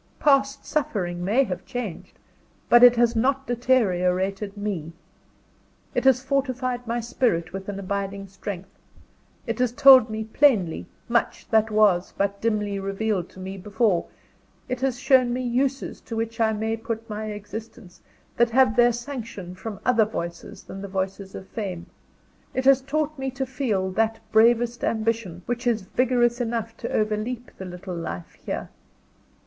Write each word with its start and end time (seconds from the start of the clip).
Past 0.19 0.65
suffering 0.65 1.23
may 1.23 1.43
have 1.43 1.63
changed, 1.63 2.17
but 2.69 2.81
it 2.81 2.95
has 2.95 3.15
not 3.15 3.45
deteriorated 3.45 4.57
me. 4.57 4.93
It 5.93 6.05
has 6.05 6.23
fortified 6.23 6.87
my 6.87 6.99
spirit 6.99 7.53
with 7.53 7.69
an 7.69 7.77
abiding 7.77 8.27
strength; 8.27 8.71
it 9.45 9.59
has 9.59 9.71
told 9.71 10.09
me 10.09 10.23
plainly, 10.23 10.87
much 11.07 11.47
that 11.51 11.69
was 11.69 12.15
but 12.17 12.41
dimly 12.41 12.79
revealed 12.79 13.29
to 13.29 13.39
me 13.39 13.59
before; 13.59 14.07
it 14.67 14.81
has 14.81 14.99
shown 14.99 15.31
me 15.33 15.41
uses 15.43 16.01
to 16.01 16.15
which 16.15 16.41
I 16.41 16.51
may 16.51 16.77
put 16.77 17.07
my 17.07 17.25
existence, 17.25 18.01
that 18.37 18.49
have 18.49 18.75
their 18.75 18.93
sanction 18.93 19.53
from 19.53 19.79
other 19.85 20.05
voices 20.05 20.63
than 20.63 20.81
the 20.81 20.87
voices 20.87 21.35
of 21.35 21.47
fame; 21.47 21.85
it 22.55 22.65
has 22.65 22.81
taught 22.81 23.19
me 23.19 23.29
to 23.29 23.45
feel 23.45 23.91
that 23.91 24.19
bravest 24.31 24.83
ambition 24.83 25.43
which 25.45 25.67
is 25.67 25.83
vigorous 25.83 26.41
enough 26.41 26.75
to 26.77 26.89
overleap 26.91 27.51
the 27.59 27.65
little 27.65 27.93
life 27.95 28.35
here! 28.43 28.69